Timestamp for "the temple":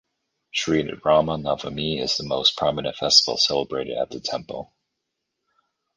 4.09-4.73